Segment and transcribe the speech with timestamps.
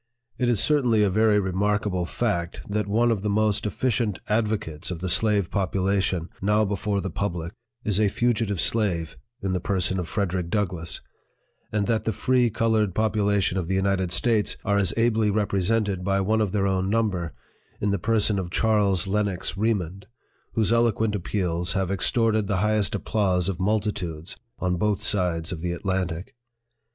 [0.39, 4.97] It is certainly a very remarkable fact, that one of the most efficient advocates of
[4.99, 10.07] the slave population, now before the public, is a fugitive slave, in the person of
[10.07, 11.01] FREDERICK DOUGLASS;
[11.71, 16.19] and that the free colored population of the United States are as ably represented by
[16.19, 17.35] one of their own number,
[17.79, 20.07] in the person of CHARLES LENOX REMOND,
[20.53, 25.61] whose eloquent appeals have ex torted the highest applause of multitudes on both sides of
[25.61, 26.33] the Atlantic.